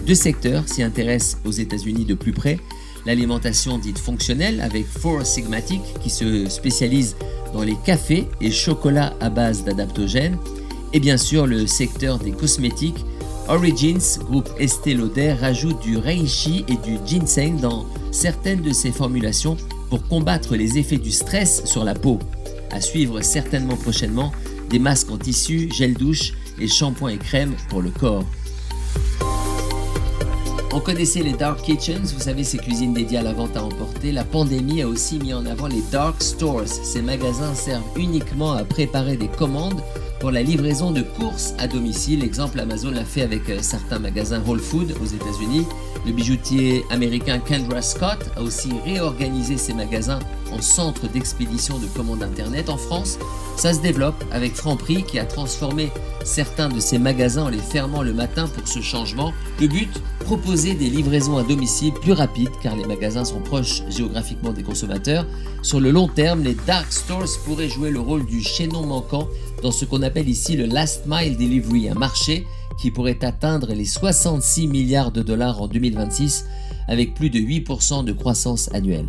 Deux 0.05 0.15
secteurs 0.15 0.67
s'y 0.67 0.83
intéressent 0.83 1.37
aux 1.45 1.51
États-Unis 1.51 2.03
de 2.03 2.15
plus 2.15 2.33
près. 2.33 2.59
L'alimentation 3.05 3.77
dite 3.77 3.97
fonctionnelle 3.97 4.59
avec 4.59 4.85
Four 4.85 5.25
Sigmatic 5.25 5.81
qui 6.01 6.09
se 6.09 6.49
spécialise 6.49 7.15
dans 7.53 7.63
les 7.63 7.77
cafés 7.85 8.27
et 8.41 8.51
chocolats 8.51 9.13
à 9.21 9.29
base 9.29 9.63
d'adaptogènes. 9.63 10.37
Et 10.91 10.99
bien 10.99 11.17
sûr 11.17 11.47
le 11.47 11.65
secteur 11.65 12.19
des 12.19 12.31
cosmétiques. 12.31 13.05
Origins, 13.47 14.19
groupe 14.25 14.49
Estée 14.59 14.95
Lauder, 14.95 15.31
rajoute 15.39 15.81
du 15.81 15.97
reishi 15.97 16.65
et 16.67 16.75
du 16.75 16.97
ginseng 17.05 17.57
dans 17.61 17.85
certaines 18.11 18.61
de 18.61 18.73
ses 18.73 18.91
formulations 18.91 19.55
pour 19.91 20.07
combattre 20.07 20.55
les 20.55 20.79
effets 20.79 20.97
du 20.97 21.11
stress 21.11 21.63
sur 21.65 21.83
la 21.83 21.93
peau. 21.93 22.17
À 22.71 22.79
suivre 22.79 23.21
certainement 23.21 23.75
prochainement 23.75 24.31
des 24.69 24.79
masques 24.79 25.11
en 25.11 25.17
tissu, 25.17 25.69
gel 25.69 25.93
douche 25.93 26.31
et 26.59 26.67
shampoing 26.69 27.09
et 27.09 27.17
crème 27.17 27.53
pour 27.69 27.81
le 27.81 27.89
corps. 27.89 28.23
On 30.73 30.79
connaissait 30.79 31.21
les 31.21 31.33
dark 31.33 31.61
kitchens, 31.61 32.13
vous 32.13 32.21
savez 32.21 32.45
ces 32.45 32.57
cuisines 32.57 32.93
dédiées 32.93 33.17
à 33.17 33.21
la 33.21 33.33
vente 33.33 33.57
à 33.57 33.65
emporter. 33.65 34.13
La 34.13 34.23
pandémie 34.23 34.81
a 34.81 34.87
aussi 34.87 35.19
mis 35.19 35.33
en 35.33 35.45
avant 35.45 35.67
les 35.67 35.83
dark 35.91 36.23
stores. 36.23 36.67
Ces 36.67 37.01
magasins 37.01 37.53
servent 37.53 37.83
uniquement 37.97 38.53
à 38.53 38.63
préparer 38.63 39.17
des 39.17 39.27
commandes 39.27 39.81
pour 40.21 40.31
la 40.31 40.41
livraison 40.41 40.91
de 40.91 41.01
courses 41.01 41.53
à 41.57 41.67
domicile. 41.67 42.23
Exemple, 42.23 42.57
Amazon 42.61 42.91
l'a 42.91 43.03
fait 43.03 43.23
avec 43.23 43.49
euh, 43.49 43.57
certains 43.61 43.99
magasins 43.99 44.41
Whole 44.47 44.59
Food 44.59 44.95
aux 45.01 45.05
États-Unis. 45.05 45.65
Le 46.05 46.11
bijoutier 46.11 46.83
américain 46.89 47.39
Kendra 47.39 47.81
Scott 47.81 48.19
a 48.35 48.41
aussi 48.41 48.69
réorganisé 48.83 49.57
ses 49.57 49.73
magasins 49.73 50.19
en 50.51 50.59
centre 50.59 51.07
d'expédition 51.07 51.77
de 51.77 51.85
commandes 51.85 52.23
internet. 52.23 52.69
En 52.69 52.77
France, 52.77 53.19
ça 53.55 53.73
se 53.73 53.81
développe 53.81 54.23
avec 54.31 54.55
Franprix 54.55 55.03
qui 55.03 55.19
a 55.19 55.25
transformé 55.25 55.91
certains 56.23 56.69
de 56.69 56.79
ses 56.79 56.97
magasins 56.97 57.43
en 57.43 57.49
les 57.49 57.59
fermant 57.59 58.01
le 58.01 58.13
matin 58.13 58.47
pour 58.47 58.67
ce 58.67 58.81
changement. 58.81 59.31
Le 59.59 59.67
but 59.67 59.89
Proposer 60.25 60.75
des 60.75 60.89
livraisons 60.89 61.37
à 61.37 61.43
domicile 61.43 61.93
plus 61.93 62.13
rapides 62.13 62.51
car 62.61 62.75
les 62.75 62.85
magasins 62.85 63.25
sont 63.25 63.41
proches 63.41 63.83
géographiquement 63.89 64.53
des 64.53 64.63
consommateurs. 64.63 65.25
Sur 65.61 65.79
le 65.79 65.91
long 65.91 66.07
terme, 66.07 66.43
les 66.43 66.55
dark 66.65 66.91
stores 66.93 67.37
pourraient 67.45 67.69
jouer 67.69 67.91
le 67.91 67.99
rôle 67.99 68.25
du 68.25 68.41
chaînon 68.41 68.85
manquant 68.85 69.27
dans 69.61 69.71
ce 69.71 69.83
qu'on 69.83 70.01
appelle 70.03 70.29
ici 70.29 70.55
le 70.55 70.65
last 70.65 71.03
mile 71.05 71.37
delivery, 71.37 71.89
un 71.89 71.95
marché 71.95 72.45
qui 72.81 72.89
pourrait 72.89 73.23
atteindre 73.23 73.73
les 73.73 73.85
66 73.85 74.67
milliards 74.67 75.11
de 75.11 75.21
dollars 75.21 75.61
en 75.61 75.67
2026 75.67 76.45
avec 76.87 77.13
plus 77.13 77.29
de 77.29 77.39
8% 77.39 78.03
de 78.03 78.11
croissance 78.11 78.73
annuelle. 78.73 79.05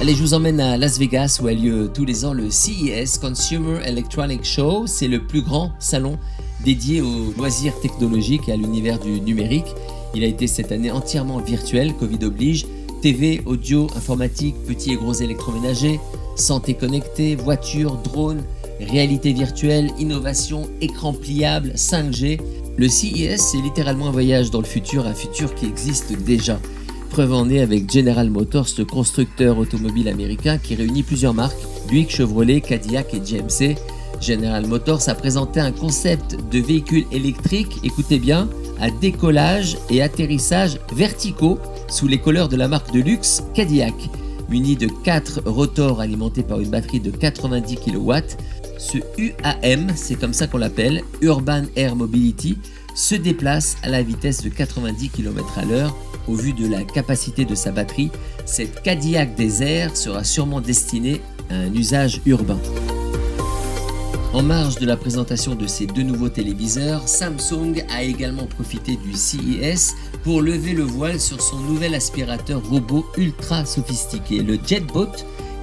Allez, 0.00 0.14
je 0.14 0.22
vous 0.22 0.34
emmène 0.34 0.58
à 0.58 0.78
Las 0.78 0.98
Vegas 0.98 1.38
où 1.42 1.46
a 1.46 1.52
lieu 1.52 1.90
tous 1.92 2.06
les 2.06 2.24
ans 2.24 2.32
le 2.32 2.50
CES 2.50 3.18
Consumer 3.18 3.78
Electronic 3.84 4.42
Show. 4.44 4.86
C'est 4.86 5.06
le 5.06 5.26
plus 5.26 5.42
grand 5.42 5.72
salon 5.78 6.18
dédié 6.64 7.02
aux 7.02 7.32
loisirs 7.36 7.78
technologiques 7.80 8.48
et 8.48 8.52
à 8.52 8.56
l'univers 8.56 8.98
du 8.98 9.20
numérique. 9.20 9.74
Il 10.14 10.24
a 10.24 10.26
été 10.26 10.46
cette 10.46 10.72
année 10.72 10.90
entièrement 10.90 11.38
virtuel, 11.38 11.92
Covid 11.94 12.24
oblige. 12.24 12.66
TV, 13.02 13.42
audio, 13.44 13.86
informatique, 13.96 14.56
petits 14.66 14.92
et 14.92 14.96
gros 14.96 15.12
électroménagers, 15.12 16.00
santé 16.36 16.72
connectée, 16.72 17.36
voitures, 17.36 17.96
drones, 17.98 18.42
réalité 18.80 19.32
virtuelle, 19.32 19.90
innovation, 19.98 20.68
écran 20.80 21.12
pliable, 21.12 21.72
5G. 21.76 22.40
Le 22.76 22.88
CES, 22.88 23.40
c'est 23.40 23.60
littéralement 23.62 24.08
un 24.08 24.12
voyage 24.12 24.50
dans 24.50 24.60
le 24.60 24.66
futur, 24.66 25.06
un 25.06 25.14
futur 25.14 25.54
qui 25.54 25.66
existe 25.66 26.12
déjà. 26.24 26.58
Preuve 27.10 27.32
en 27.32 27.48
est 27.48 27.60
avec 27.60 27.90
General 27.92 28.28
Motors, 28.28 28.66
le 28.76 28.84
constructeur 28.84 29.58
automobile 29.58 30.08
américain 30.08 30.58
qui 30.58 30.74
réunit 30.74 31.04
plusieurs 31.04 31.34
marques, 31.34 31.60
Buick, 31.88 32.10
Chevrolet, 32.10 32.60
Cadillac 32.60 33.14
et 33.14 33.20
GMC. 33.20 33.76
General 34.20 34.66
Motors 34.66 35.08
a 35.08 35.14
présenté 35.14 35.60
un 35.60 35.70
concept 35.70 36.36
de 36.50 36.58
véhicule 36.58 37.04
électrique, 37.12 37.78
écoutez 37.84 38.18
bien, 38.18 38.48
à 38.80 38.90
décollage 38.90 39.76
et 39.90 40.02
atterrissage 40.02 40.80
verticaux 40.92 41.58
sous 41.88 42.08
les 42.08 42.18
couleurs 42.18 42.48
de 42.48 42.56
la 42.56 42.66
marque 42.66 42.92
de 42.92 43.00
luxe 43.00 43.44
Cadillac. 43.54 43.94
Muni 44.48 44.76
de 44.76 44.88
4 45.04 45.42
rotors 45.46 46.00
alimentés 46.00 46.42
par 46.42 46.60
une 46.60 46.70
batterie 46.70 47.00
de 47.00 47.10
90 47.10 47.76
kW, 47.76 48.12
ce 48.78 48.98
UAM, 49.18 49.92
c'est 49.94 50.16
comme 50.16 50.32
ça 50.32 50.46
qu'on 50.46 50.58
l'appelle, 50.58 51.02
Urban 51.20 51.62
Air 51.76 51.96
Mobility, 51.96 52.58
se 52.94 53.14
déplace 53.14 53.76
à 53.82 53.88
la 53.88 54.02
vitesse 54.02 54.42
de 54.42 54.48
90 54.48 55.08
km 55.10 55.58
à 55.58 55.64
l'heure. 55.64 55.96
Au 56.28 56.34
vu 56.34 56.52
de 56.52 56.66
la 56.66 56.84
capacité 56.84 57.44
de 57.44 57.54
sa 57.54 57.70
batterie, 57.70 58.10
cette 58.46 58.82
Cadillac 58.82 59.34
des 59.34 59.62
airs 59.62 59.96
sera 59.96 60.24
sûrement 60.24 60.60
destinée 60.60 61.20
à 61.50 61.54
un 61.54 61.74
usage 61.74 62.20
urbain. 62.24 62.58
En 64.32 64.42
marge 64.42 64.80
de 64.80 64.86
la 64.86 64.96
présentation 64.96 65.54
de 65.54 65.68
ces 65.68 65.86
deux 65.86 66.02
nouveaux 66.02 66.28
téléviseurs, 66.28 67.08
Samsung 67.08 67.84
a 67.88 68.02
également 68.02 68.46
profité 68.46 68.96
du 68.96 69.12
CES 69.12 69.94
pour 70.24 70.42
lever 70.42 70.72
le 70.72 70.82
voile 70.82 71.20
sur 71.20 71.40
son 71.40 71.60
nouvel 71.60 71.94
aspirateur 71.94 72.60
robot 72.68 73.06
ultra 73.16 73.64
sophistiqué, 73.64 74.42
le 74.42 74.58
JetBot 74.66 75.12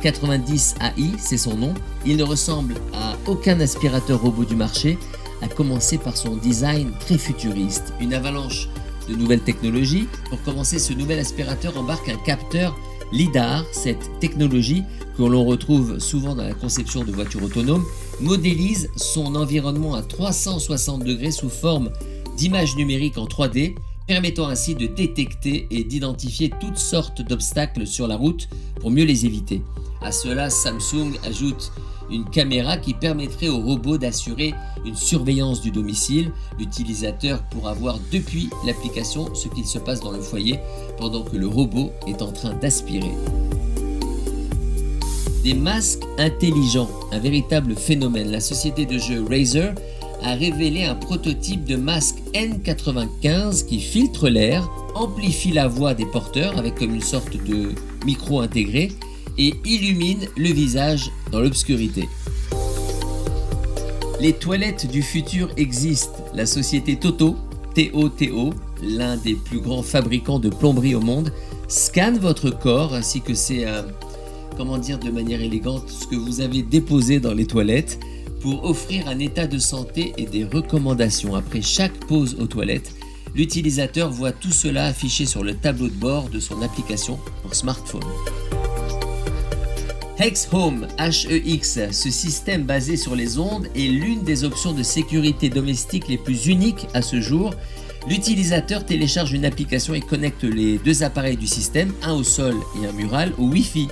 90 0.02 0.76
AI, 0.82 1.12
c'est 1.18 1.38
son 1.38 1.56
nom. 1.56 1.74
Il 2.06 2.18
ne 2.18 2.24
ressemble 2.24 2.76
à 2.94 3.16
aucun 3.28 3.60
aspirateur 3.60 4.22
robot 4.22 4.46
du 4.46 4.56
marché, 4.56 4.98
à 5.42 5.48
commencer 5.48 5.98
par 5.98 6.18
son 6.18 6.36
design 6.36 6.92
très 7.00 7.18
futuriste. 7.18 7.94
Une 8.00 8.14
avalanche 8.14 8.68
de 9.10 9.16
nouvelles 9.16 9.42
technologies. 9.42 10.08
Pour 10.30 10.42
commencer, 10.44 10.80
ce 10.80 10.94
nouvel 10.94 11.20
aspirateur 11.20 11.78
embarque 11.78 12.10
un 12.10 12.18
capteur 12.18 12.76
LIDAR, 13.12 13.66
cette 13.72 14.20
technologie 14.20 14.84
que 15.18 15.24
l'on 15.24 15.44
retrouve 15.46 16.00
souvent 16.00 16.36
dans 16.36 16.44
la 16.44 16.54
conception 16.54 17.04
de 17.04 17.12
voitures 17.12 17.44
autonomes, 17.44 17.84
modélise 18.22 18.90
son 18.96 19.36
environnement 19.36 19.96
à 19.96 20.02
360 20.02 21.04
degrés 21.04 21.32
sous 21.32 21.50
forme 21.50 21.92
d'images 22.38 22.76
numériques 22.76 23.18
en 23.18 23.26
3D, 23.26 23.76
permettant 24.08 24.48
ainsi 24.48 24.76
de 24.76 24.88
détecter 24.88 25.68
et 25.72 25.84
d'identifier 25.84 26.52
toutes 26.60 26.78
sortes 26.78 27.22
d'obstacles 27.22 27.88
sur 27.88 28.08
la 28.08 28.16
route 28.16 28.50
pour 28.80 28.92
mieux 28.92 29.06
les 29.06 29.26
éviter. 29.26 29.62
À 30.02 30.12
cela, 30.12 30.50
Samsung 30.50 31.14
ajoute 31.24 31.72
une 32.12 32.26
caméra 32.26 32.78
qui 32.78 32.94
permettrait 32.94 33.48
au 33.48 33.60
robot 33.60 33.98
d'assurer 33.98 34.54
une 34.86 34.96
surveillance 34.96 35.62
du 35.62 35.72
domicile. 35.72 36.32
L'utilisateur 36.60 37.42
pourra 37.44 37.74
voir 37.74 38.00
depuis 38.12 38.50
l'application 38.66 39.34
ce 39.34 39.48
qu'il 39.48 39.66
se 39.66 39.80
passe 39.80 40.02
dans 40.02 40.12
le 40.12 40.20
foyer 40.20 40.60
pendant 40.98 41.24
que 41.24 41.38
le 41.38 41.48
robot 41.48 41.92
est 42.08 42.22
en 42.22 42.32
train 42.32 42.54
d'aspirer. 42.56 43.12
Des 45.44 45.54
masques 45.54 46.04
intelligents, 46.18 46.90
un 47.12 47.20
véritable 47.20 47.76
phénomène. 47.76 48.30
La 48.30 48.42
société 48.42 48.86
de 48.86 49.00
jeux 49.00 49.26
Razer 49.28 49.74
a 50.24 50.34
révélé 50.36 50.84
un 50.84 50.96
prototype 50.96 51.66
de 51.66 51.76
masque 51.76 52.18
N95 52.34 53.66
qui 53.66 53.80
filtre 53.80 54.30
l'air, 54.30 54.70
amplifie 54.96 55.52
la 55.52 55.68
voix 55.68 55.94
des 55.94 56.06
porteurs 56.06 56.58
avec 56.58 56.76
comme 56.76 56.96
une 56.96 57.02
sorte 57.02 57.36
de 57.36 57.74
micro 58.06 58.42
intégré 58.42 58.92
et 59.38 59.54
illumine 59.66 60.28
le 60.38 60.50
visage 60.50 61.12
dans 61.32 61.40
l'obscurité. 61.40 62.08
Les 64.20 64.34
toilettes 64.34 64.90
du 64.90 65.02
futur 65.02 65.50
existent. 65.58 66.24
La 66.36 66.46
société 66.46 66.96
Toto, 66.96 67.38
TOTO, 67.74 68.54
l'un 68.84 69.18
des 69.18 69.34
plus 69.34 69.60
grands 69.60 69.82
fabricants 69.82 70.40
de 70.40 70.50
plomberie 70.50 70.94
au 70.94 71.02
monde, 71.02 71.32
scanne 71.68 72.20
votre 72.20 72.52
corps 72.52 72.94
ainsi 72.94 73.22
que 73.22 73.34
c'est 73.34 73.66
euh, 73.66 73.82
comment 74.58 74.78
dire 74.78 75.00
de 75.00 75.10
manière 75.10 75.42
élégante 75.42 75.90
ce 75.90 76.06
que 76.06 76.16
vous 76.16 76.42
avez 76.42 76.62
déposé 76.62 77.20
dans 77.20 77.34
les 77.34 77.48
toilettes 77.48 78.00
pour 78.42 78.66
offrir 78.66 79.08
un 79.08 79.20
état 79.20 79.48
de 79.48 79.60
santé 79.60 80.14
et 80.18 80.26
des 80.26 80.44
recommandations. 80.44 81.36
Après 81.36 81.62
chaque 81.62 81.94
pause 82.08 82.38
aux 82.40 82.48
toilettes, 82.48 82.94
l'utilisateur 83.36 84.12
voit 84.12 84.32
tout 84.32 84.52
cela 84.52 84.86
affiché 84.86 85.26
sur 85.26 85.44
le 85.44 85.56
tableau 85.56 85.88
de 85.88 85.94
bord 85.94 86.30
de 86.30 86.40
son 86.40 86.62
application 86.62 87.20
pour 87.42 87.56
smartphone. 87.56 88.04
Hex 90.20 90.50
Home, 90.52 90.88
HEX, 91.00 91.80
ce 91.92 92.12
système 92.12 92.64
basé 92.64 92.96
sur 92.96 93.16
les 93.16 93.40
ondes 93.40 93.68
est 93.76 93.88
l'une 93.88 94.24
des 94.24 94.44
options 94.44 94.72
de 94.72 94.84
sécurité 94.84 95.50
domestique 95.50 96.08
les 96.08 96.18
plus 96.18 96.46
uniques 96.46 96.86
à 96.94 97.02
ce 97.02 97.20
jour. 97.20 97.56
L'utilisateur 98.08 98.86
télécharge 98.86 99.34
une 99.34 99.46
application 99.46 99.96
et 99.96 100.00
connecte 100.00 100.44
les 100.44 100.78
deux 100.78 101.02
appareils 101.02 101.38
du 101.38 101.48
système, 101.48 101.92
un 102.04 102.14
au 102.14 102.24
sol 102.24 102.56
et 102.82 102.86
un 102.86 102.92
mural, 102.92 103.34
au 103.40 103.46
Wi-Fi. 103.48 103.88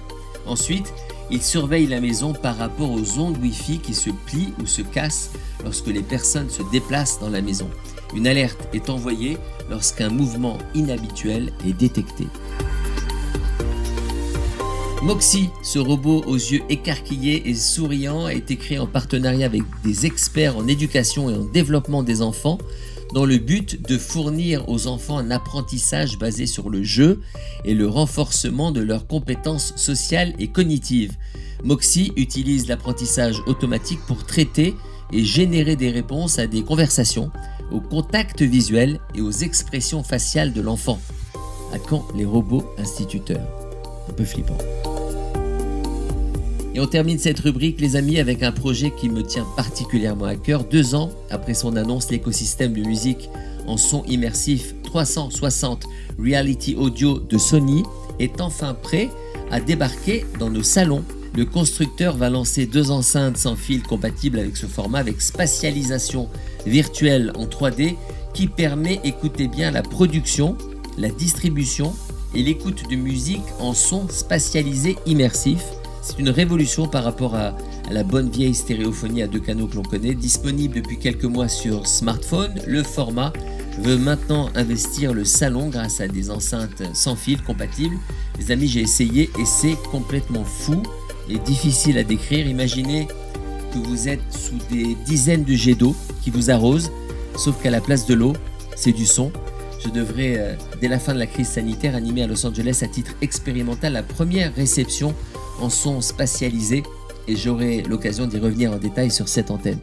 Ensuite, 0.46 0.94
il 1.32 1.42
surveille 1.42 1.88
la 1.88 2.02
maison 2.02 2.34
par 2.34 2.58
rapport 2.58 2.92
aux 2.92 3.20
ondes 3.20 3.38
Wi-Fi 3.38 3.80
qui 3.80 3.94
se 3.94 4.10
plient 4.10 4.54
ou 4.62 4.66
se 4.66 4.82
cassent 4.82 5.32
lorsque 5.64 5.88
les 5.88 6.02
personnes 6.02 6.50
se 6.50 6.64
déplacent 6.72 7.20
dans 7.20 7.30
la 7.30 7.42
maison. 7.42 7.70
Une 8.16 8.28
alerte 8.28 8.68
est 8.74 8.90
envoyée 8.90 9.38
lorsqu'un 9.70 10.10
mouvement 10.10 10.58
inhabituel 10.74 11.52
est 11.66 11.74
détecté. 11.74 12.28
Moxie, 15.04 15.50
ce 15.64 15.80
robot 15.80 16.24
aux 16.28 16.36
yeux 16.36 16.62
écarquillés 16.68 17.48
et 17.50 17.56
souriants, 17.56 18.26
a 18.26 18.34
été 18.34 18.58
créé 18.58 18.80
en 18.80 18.88
partenariat 18.88 19.46
avec 19.46 19.62
des 19.84 20.06
experts 20.06 20.58
en 20.58 20.68
éducation 20.68 21.30
et 21.30 21.36
en 21.36 21.46
développement 21.46 22.04
des 22.04 22.22
enfants 22.22 22.58
dans 23.14 23.26
le 23.26 23.38
but 23.38 23.82
de 23.88 23.98
fournir 23.98 24.68
aux 24.70 24.88
enfants 24.88 25.18
un 25.18 25.32
apprentissage 25.32 26.18
basé 26.18 26.46
sur 26.46 26.70
le 26.70 26.84
jeu 26.84 27.22
et 27.66 27.74
le 27.74 27.88
renforcement 27.88 28.72
de 28.72 28.82
leurs 28.82 29.08
compétences 29.08 29.74
sociales 29.76 30.34
et 30.40 30.48
cognitives. 30.48 31.14
Moxie 31.64 32.14
utilise 32.16 32.68
l'apprentissage 32.68 33.42
automatique 33.48 34.00
pour 34.08 34.26
traiter 34.26 34.76
et 35.12 35.24
générer 35.24 35.76
des 35.76 35.90
réponses 35.90 36.40
à 36.40 36.48
des 36.48 36.64
conversations, 36.64 37.32
au 37.72 37.82
contact 37.82 38.42
visuel 38.42 39.00
et 39.16 39.22
aux 39.22 39.32
expressions 39.32 40.04
faciales 40.04 40.54
de 40.54 40.62
l'enfant. 40.62 41.00
À 41.74 41.80
quand 41.80 42.08
les 42.16 42.26
robots 42.26 42.66
instituteurs? 42.78 43.48
Un 44.10 44.14
peu 44.14 44.26
flippant. 44.26 44.58
Et 46.76 46.80
on 46.80 46.86
termine 46.86 47.18
cette 47.18 47.40
rubrique, 47.40 47.82
les 47.82 47.96
amis, 47.96 48.20
avec 48.20 48.44
un 48.44 48.52
projet 48.52 48.92
qui 48.92 49.10
me 49.10 49.24
tient 49.24 49.46
particulièrement 49.56 50.26
à 50.26 50.36
cœur. 50.36 50.64
Deux 50.64 50.94
ans 50.94 51.10
après 51.32 51.56
son 51.56 51.76
annonce, 51.76 52.12
l'écosystème 52.12 52.74
de 52.74 52.84
musique 52.84 53.30
en 53.68 53.78
son 53.78 54.04
immersif 54.06 54.76
360 54.84 55.86
Reality 56.20 56.76
Audio 56.76 57.20
de 57.20 57.38
Sony 57.38 57.84
est 58.20 58.42
enfin 58.42 58.74
prêt 58.74 59.10
à 59.52 59.60
débarquer 59.60 60.26
dans 60.40 60.50
nos 60.50 60.64
salons. 60.64 61.04
le 61.36 61.46
constructeur 61.46 62.18
va 62.18 62.30
lancer 62.30 62.66
deux 62.66 62.92
enceintes 62.92 63.38
sans 63.38 63.56
fil 63.56 63.84
compatibles 63.84 64.40
avec 64.40 64.58
ce 64.58 64.66
format 64.66 65.00
avec 65.00 65.22
spatialisation 65.22 66.28
virtuelle 66.66 67.32
en 67.38 67.46
3D 67.46 67.96
qui 68.34 68.48
permet, 68.48 69.00
écoutez 69.04 69.48
bien, 69.48 69.72
la 69.72 69.82
production, 69.82 70.58
la 70.98 71.10
distribution 71.10 71.94
et 72.36 72.44
l'écoute 72.44 72.84
de 72.90 72.96
musique 72.96 73.46
en 73.60 73.74
son 73.74 74.08
spatialisé 74.10 74.98
immersif. 75.06 75.62
C'est 76.02 76.20
une 76.20 76.30
révolution 76.30 76.88
par 76.88 77.04
rapport 77.04 77.36
à, 77.36 77.56
la 77.92 78.04
bonne 78.04 78.30
vieille 78.30 78.54
stéréophonie 78.54 79.24
à 79.24 79.28
deux 79.28 79.40
canaux 79.40 79.68
que 79.68 79.76
l'on 79.76 79.84
connaît, 79.84 80.14
disponible 80.14 80.76
depuis 80.76 81.00
quelques 81.00 81.26
mois 81.26 81.48
sur 81.48 81.88
smartphone. 81.88 82.54
Le 82.68 82.84
format 82.84 83.34
veut 83.80 83.98
maintenant 83.98 84.50
investir 84.56 85.14
le 85.14 85.26
salon 85.26 85.70
grâce 85.70 86.00
à 86.00 86.08
des 86.08 86.30
enceintes 86.30 86.84
sans 86.94 87.16
fil 87.16 87.42
compatibles. 87.42 87.98
Les 88.38 88.52
amis, 88.52 88.68
j'ai 88.68 88.82
essayé 88.82 89.30
et 89.40 89.46
c'est 89.46 89.76
complètement 89.92 90.44
fou 90.44 90.84
et 91.30 91.40
difficile 91.40 91.98
à 91.98 92.04
décrire. 92.04 92.48
Imaginez 92.48 93.08
que 93.74 93.80
vous 93.80 94.08
êtes 94.08 94.22
sous 94.30 94.58
des 94.70 94.96
dizaines 95.06 95.44
de 95.44 95.54
jets 95.54 95.76
d'eau 95.76 95.96
qui 96.22 96.30
vous 96.30 96.52
arrosent, 96.52 96.92
sauf 97.36 97.62
qu'à 97.62 97.72
la 97.72 97.82
place 97.82 98.06
de 98.06 98.14
l'eau, 98.14 98.34
c'est 98.76 98.94
du 98.94 99.06
son. 99.06 99.32
Je 99.84 99.90
devrais, 99.90 100.36
euh, 100.38 100.56
dès 100.82 100.90
la 100.90 101.00
fin 101.00 101.14
de 101.14 101.20
la 101.20 101.28
crise 101.28 101.48
sanitaire, 101.48 101.96
animer 101.96 102.24
à 102.24 102.28
Los 102.28 102.46
Angeles 102.46 102.80
à 102.82 102.88
titre 102.88 103.14
expérimental 103.22 103.94
la 103.94 104.04
première 104.04 104.54
réception 104.54 105.16
en 105.62 105.70
son 105.70 106.02
spatialisé 106.02 106.84
et 107.28 107.36
j'aurai 107.36 107.82
l'occasion 107.84 108.26
d'y 108.26 108.38
revenir 108.38 108.72
en 108.72 108.78
détail 108.78 109.12
sur 109.12 109.28
cette 109.28 109.52
antenne. 109.52 109.80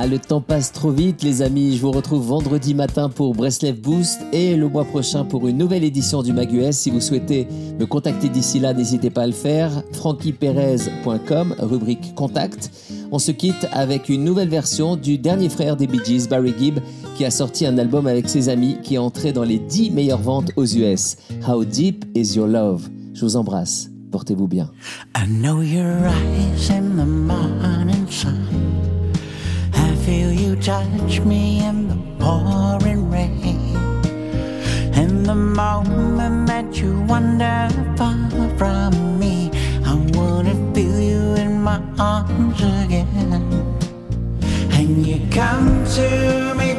Ah, 0.00 0.06
le 0.06 0.20
temps 0.20 0.40
passe 0.40 0.70
trop 0.70 0.92
vite, 0.92 1.24
les 1.24 1.42
amis. 1.42 1.76
Je 1.76 1.82
vous 1.82 1.90
retrouve 1.90 2.24
vendredi 2.24 2.72
matin 2.72 3.08
pour 3.08 3.34
Breslev 3.34 3.80
Boost 3.80 4.20
et 4.32 4.54
le 4.54 4.68
mois 4.68 4.84
prochain 4.84 5.24
pour 5.24 5.48
une 5.48 5.58
nouvelle 5.58 5.82
édition 5.82 6.22
du 6.22 6.32
MagUS. 6.32 6.70
Si 6.70 6.90
vous 6.90 7.00
souhaitez 7.00 7.48
me 7.80 7.84
contacter 7.84 8.28
d'ici 8.28 8.60
là, 8.60 8.72
n'hésitez 8.72 9.10
pas 9.10 9.22
à 9.22 9.26
le 9.26 9.32
faire. 9.32 9.82
frankieperez.com, 9.94 11.56
rubrique 11.58 12.14
contact. 12.14 12.70
On 13.10 13.18
se 13.18 13.32
quitte 13.32 13.66
avec 13.72 14.10
une 14.10 14.22
nouvelle 14.22 14.50
version 14.50 14.94
du 14.94 15.16
dernier 15.16 15.48
frère 15.48 15.76
des 15.76 15.86
Bee 15.86 16.00
Gees, 16.04 16.28
Barry 16.28 16.54
Gibb, 16.58 16.80
qui 17.16 17.24
a 17.24 17.30
sorti 17.30 17.64
un 17.64 17.78
album 17.78 18.06
avec 18.06 18.28
ses 18.28 18.50
amis 18.50 18.76
qui 18.82 18.96
est 18.96 18.98
entré 18.98 19.32
dans 19.32 19.44
les 19.44 19.58
10 19.58 19.92
meilleures 19.92 20.20
ventes 20.20 20.50
aux 20.56 20.66
US. 20.66 21.16
How 21.46 21.64
Deep 21.64 22.04
Is 22.14 22.36
Your 22.36 22.46
Love? 22.46 22.88
Je 23.14 23.22
vous 23.22 23.36
embrasse. 23.36 23.90
Portez-vous 24.10 24.46
bien. 24.46 24.70
I 25.16 25.26
know 25.26 25.62
your 25.62 26.06
eyes 26.06 26.70
in 26.70 26.96
the 26.96 27.06
morning 27.06 28.06
sun. 28.10 28.46
I 29.74 29.94
feel 30.04 30.30
you 30.30 30.54
touch 30.56 31.20
me 31.24 31.60
in 31.60 31.88
the 31.88 31.96
pouring 32.18 33.10
rain. 33.10 33.76
And 34.94 35.24
the 35.24 35.34
moment 35.34 36.46
that 36.46 36.78
you 36.78 37.02
wander 37.08 37.68
far 37.96 38.16
from 38.58 39.07
my 41.68 41.82
arms 41.98 42.60
again. 42.82 43.42
And 44.78 45.06
you 45.06 45.18
come 45.30 45.68
to 45.96 46.08
me 46.60 46.70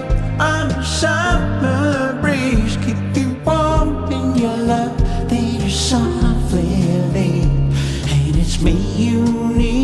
on 0.52 0.66
a 0.72 0.84
summer 0.84 2.18
breeze, 2.22 2.76
keep 2.86 2.98
you 3.18 3.30
warm 3.46 4.12
in 4.12 4.28
your 4.44 4.58
love, 4.74 4.98
then 5.30 5.62
you 5.62 5.70
softly 5.70 6.72
leave. 7.16 7.52
And 8.14 8.36
it's 8.42 8.58
me 8.62 8.76
you 9.06 9.22
need 9.62 9.79